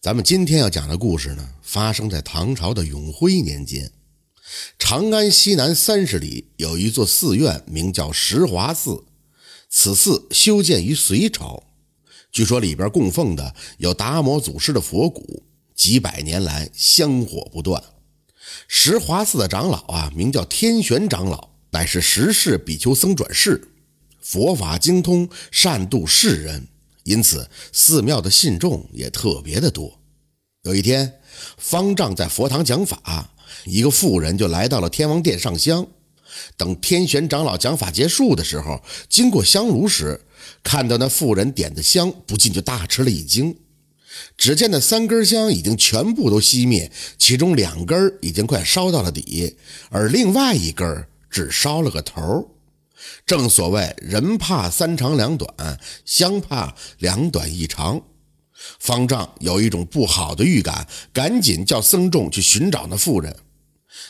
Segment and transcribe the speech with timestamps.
[0.00, 3.90] 咱们今天要讲的故事呢，发生在唐朝的永徽年间。
[4.78, 9.06] 长安西南三十里有一座寺院，名叫石华寺。
[9.68, 11.64] 此寺修建于隋朝，
[12.30, 15.42] 据说里边供奉的有达摩祖师的佛骨，
[15.74, 17.82] 几百年来香火不断。
[18.68, 23.66] 石华寺的长老啊，名叫天玄长老，乃是十世比丘僧转世，
[24.20, 26.68] 佛法精通，善度世人。
[27.08, 29.98] 因此，寺庙的信众也特别的多。
[30.64, 31.20] 有一天，
[31.56, 33.30] 方丈在佛堂讲法，
[33.64, 35.86] 一个妇人就来到了天王殿上香。
[36.58, 40.20] 等天玄长老讲法结束的时候，经过香炉时，
[40.62, 43.56] 看到那妇人点的香，不禁就大吃了一惊。
[44.36, 49.56] 只见那三根香已经全部都熄灭，其中两根已经快烧到了底，
[49.88, 52.57] 而另外一根只烧了个头。
[53.26, 55.48] 正所谓人怕三长两短，
[56.04, 58.00] 香怕两短一长。
[58.80, 63.36] 方丈有一种不好的预感，赶紧叫僧众去寻找那妇人。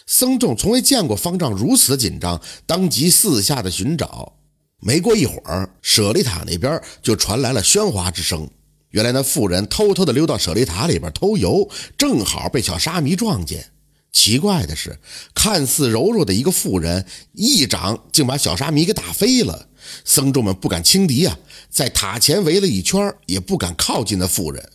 [0.06, 4.34] 僧众从未见过方丈如此紧张，当即四下的寻找。
[4.80, 8.48] 没过一会儿，舍利塔那边就传来了喧哗之声。
[8.90, 13.72] 原来那妇人偷偷的溜到舍利塔里边偷油，正好被小沙弥撞见。
[14.12, 14.98] 奇怪的是，
[15.34, 19.68] 看似柔弱的一个妇人，一掌竟把小沙弥给打飞了。
[20.04, 21.38] 僧众们不敢轻敌啊，
[21.70, 24.72] 在塔前围了一圈，也不敢靠近那妇人。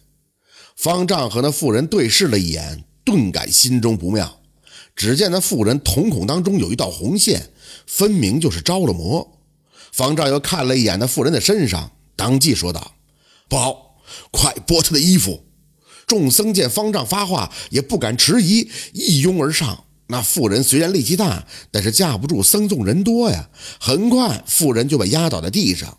[0.76, 4.40] 方丈和那妇人对视了一眼，顿感心中不妙。
[4.96, 7.52] 只见那妇人瞳孔当中有一道红线，
[7.86, 9.40] 分明就是着了魔。
[9.92, 12.96] 方丈又看了一眼那妇人的身上，当即说道
[13.50, 13.98] ：“不好，
[14.32, 15.46] 快剥她的衣服！”
[16.14, 19.86] 众僧见方丈发话，也不敢迟疑，一拥而上。
[20.06, 23.50] 那妇人虽然力气大，但是架不住僧众人多呀。
[23.80, 25.98] 很快，妇人就被压倒在地上。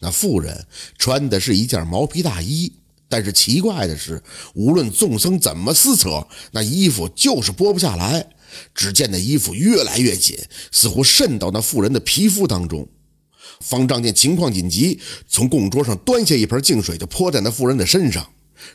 [0.00, 0.66] 那妇人
[0.98, 2.72] 穿的是一件毛皮大衣，
[3.08, 4.20] 但是奇怪的是，
[4.54, 8.26] 无论众僧怎么撕扯，那衣服就是剥不下来。
[8.74, 10.36] 只见那衣服越来越紧，
[10.72, 12.88] 似乎渗到那妇人的皮肤当中。
[13.60, 14.98] 方丈见情况紧急，
[15.28, 18.28] 从供桌上端下一盆净水，就泼在那妇人的身上。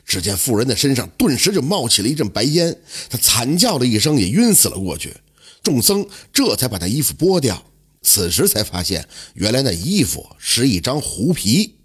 [0.04, 2.76] 只见妇人的身上顿时就冒起了一阵白烟，
[3.08, 5.16] 她惨叫了一声，也晕死了过去。
[5.62, 7.62] 众僧这才把那衣服剥掉，
[8.02, 11.76] 此时才发现，原来那衣服是一张狐皮。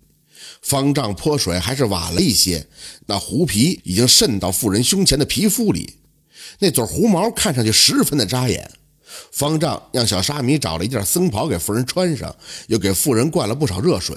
[0.62, 2.68] 方丈泼水还是晚了一些，
[3.06, 5.96] 那狐皮已经渗到妇人胸前的皮肤里，
[6.60, 8.72] 那撮狐毛看上去十分的扎眼。
[9.32, 12.36] 方丈让小沙弥找了一件僧袍给妇人穿上，
[12.68, 14.16] 又给妇人灌了不少热水，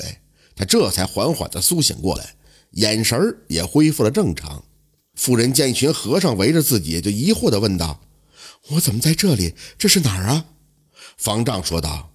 [0.57, 2.35] 她这才缓缓地苏醒过来。
[2.73, 4.65] 眼神儿也恢复了正常。
[5.15, 8.01] 妇人见一群和尚围着自己，就疑惑地问道
[8.71, 9.55] ：“我怎么在这里？
[9.77, 10.45] 这是哪儿啊？”
[11.19, 12.13] 方丈说道：“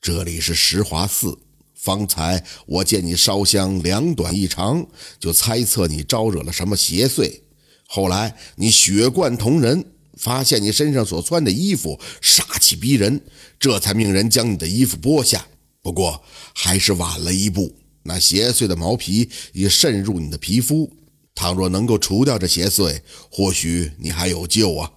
[0.00, 1.38] 这里是石华寺。
[1.74, 4.86] 方才我见你烧香两短一长，
[5.20, 7.40] 就猜测你招惹了什么邪祟。
[7.86, 9.84] 后来你血贯瞳人，
[10.16, 13.20] 发现你身上所穿的衣服煞气逼人，
[13.60, 15.46] 这才命人将你的衣服剥下。
[15.82, 20.92] 不过还是晚了一步。”那邪祟的毛皮已渗入你的皮肤，
[21.34, 23.00] 倘若能够除掉这邪祟，
[23.30, 24.92] 或许你还有救啊！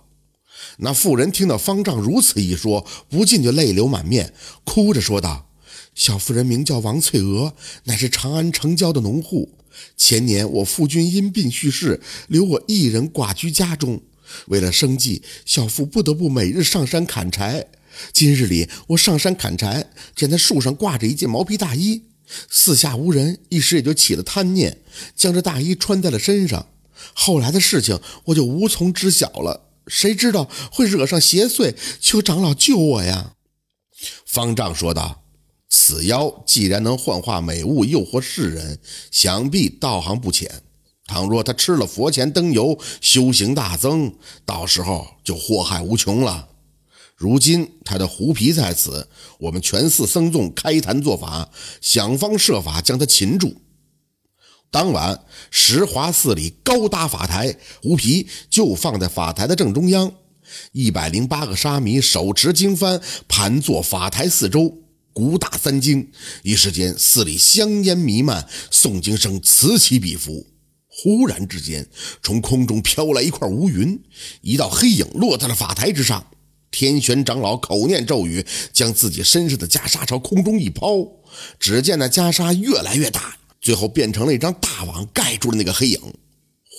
[0.77, 5.49] 那妇人听到方丈如此一说，不禁就泪流满面，哭着说道
[5.93, 7.53] ：“小妇人名叫王翠娥，
[7.83, 9.57] 乃是长安城郊的农户。
[9.97, 14.01] 前年我夫君因病去世，留我一人寡居家中。
[14.47, 17.67] 为了生计，小妇不得不每日上山砍柴。
[18.13, 22.03] 今日里我上山砍柴，见那树上挂着一件毛皮大衣。”
[22.49, 24.81] 四下无人，一时也就起了贪念，
[25.15, 26.67] 将这大衣穿在了身上。
[27.13, 31.75] 后来的事情我就无从知晓了，谁知道会惹上邪祟？
[31.99, 33.33] 求长老救我呀！
[34.25, 35.23] 方丈说道
[35.69, 40.63] ：“此妖既然能幻化美物，诱惑世人，想必道行不浅。
[41.07, 44.13] 倘若他吃了佛前灯油，修行大增，
[44.45, 46.47] 到时候就祸害无穷了。”
[47.21, 53.61] 如今他的狐皮在此，我们全寺僧众开坛做法，想方设法将他擒住。
[54.71, 60.11] 当晚，石华寺里高搭法台，狐皮就放在法台的正中央。
[60.71, 64.79] 一百零八个沙弥手持经幡，盘坐法台四周，
[65.13, 66.09] 鼓打三经。
[66.41, 70.47] 一时间，寺里香烟弥漫，诵经声此起彼伏。
[70.87, 71.87] 忽然之间，
[72.23, 74.01] 从空中飘来一块乌云，
[74.41, 76.25] 一道黑影落在了法台之上。
[76.71, 81.05] 天玄长老口念咒语，将自己身上的袈裟朝空中一抛，
[81.59, 85.99] 只见那袈裟越来越大，最后变成了一张大网，盖住了那个黑影。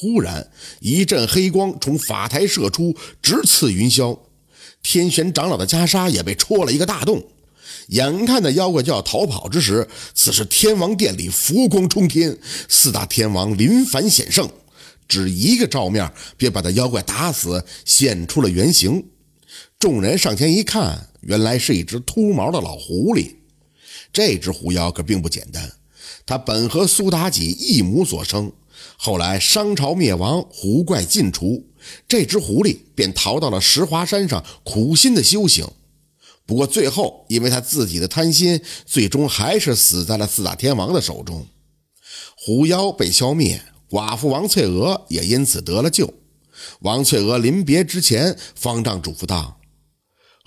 [0.00, 0.50] 忽然
[0.80, 4.18] 一阵黑光从法台射出，直刺云霄。
[4.82, 7.22] 天玄长老的袈裟也被戳了一个大洞。
[7.88, 12.36] 眼看那妖怪就要逃跑之时，此时天王殿里佛光冲天，
[12.68, 14.50] 四大天王临凡显圣。
[15.06, 19.04] 只一个照面，便把那妖怪打死，现出了原形。
[19.82, 23.34] 众人上前一看，原来是一只秃毛的老狐狸。
[24.12, 25.72] 这只狐妖可并不简单，
[26.24, 28.52] 它本和苏妲己一母所生。
[28.96, 31.66] 后来商朝灭亡，狐怪尽除，
[32.06, 35.66] 这只狐狸便逃到了石华山上，苦心的修行。
[36.46, 41.44] 不过最后，因为他自己的贪心，最终还是死在了四大天王的手中。
[42.36, 46.14] 狐妖被消灭，寡妇王翠娥也因此得了救。
[46.82, 49.58] 王翠娥临别之前，方丈嘱咐道：“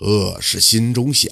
[0.00, 1.30] 恶是心中想，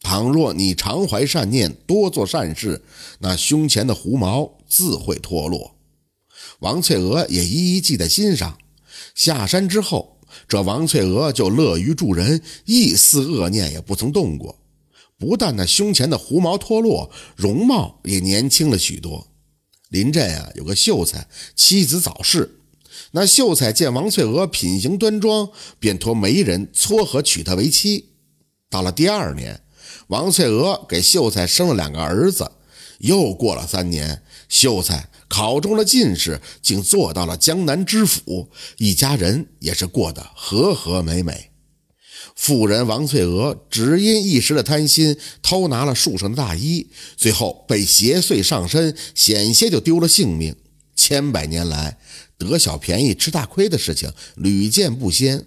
[0.00, 2.82] 倘若你常怀善念，多做善事，
[3.20, 5.76] 那胸前的狐毛自会脱落。”
[6.60, 8.58] 王翠娥也一一记在心上。
[9.14, 10.18] 下山之后，
[10.48, 14.58] 这王翠娥就乐于助人，一丝恶念也不曾动过。
[15.18, 19.28] 不但那胸前的狐毛脱落，容貌也年轻了许多。
[19.88, 22.60] 临镇啊，有个秀才妻子早逝，
[23.16, 25.48] 那秀才见王翠娥品行端庄，
[25.78, 28.10] 便托媒人撮合娶她为妻。
[28.68, 29.62] 到了第二年，
[30.08, 32.52] 王翠娥给秀才生了两个儿子。
[32.98, 35.08] 又过了三年，秀才。
[35.28, 41.52] 考中了进士，竟做到了江南知府，一家人也是过得和和美美。
[42.34, 50.54] 妇人王翠娥只因一时的贪心，偷拿了树上的大衣，最后被邪祟上身，险些就丢了性命。
[50.94, 51.98] 千百年来，
[52.38, 55.46] 得小便宜吃大亏的事情屡见不鲜。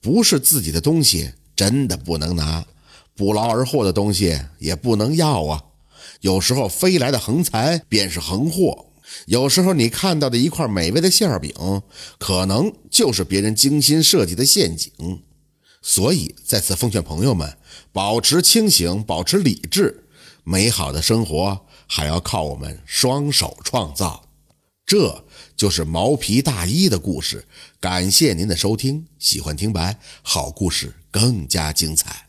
[0.00, 2.64] 不是自己的东西，真的不能拿；
[3.16, 5.62] 不劳而获的东西，也不能要啊。
[6.20, 8.86] 有时候飞来的横财，便是横祸。
[9.26, 11.52] 有时候你看到的一块美味的馅饼，
[12.18, 14.92] 可能就是别人精心设计的陷阱。
[15.82, 17.56] 所以在此奉劝朋友们，
[17.92, 20.04] 保持清醒，保持理智，
[20.44, 24.25] 美好的生活还要靠我们双手创造。
[24.86, 25.24] 这
[25.56, 27.44] 就是毛皮大衣的故事。
[27.80, 32.25] 感谢您的收听，喜欢听白好故事更加精彩。